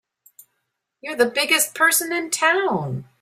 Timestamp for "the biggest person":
1.15-2.11